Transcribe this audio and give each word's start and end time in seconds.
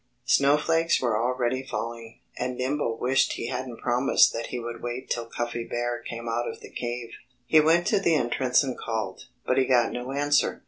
Snowflakes 0.25 0.99
were 0.99 1.15
already 1.15 1.61
falling. 1.61 2.21
And 2.35 2.57
Nimble 2.57 2.97
wished 2.97 3.33
he 3.33 3.49
hadn't 3.49 3.81
promised 3.83 4.33
that 4.33 4.47
he 4.47 4.57
would 4.59 4.81
wait 4.81 5.11
till 5.11 5.27
Cuffy 5.27 5.63
Bear 5.63 6.01
came 6.01 6.27
out 6.27 6.47
of 6.47 6.59
the 6.59 6.71
cave. 6.71 7.11
He 7.45 7.59
went 7.59 7.85
to 7.85 7.99
the 7.99 8.15
entrance 8.15 8.63
and 8.63 8.75
called. 8.75 9.27
But 9.45 9.59
he 9.59 9.65
got 9.67 9.91
no 9.91 10.11
answer. 10.11 10.59